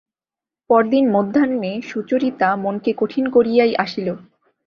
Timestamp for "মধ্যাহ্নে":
1.09-1.71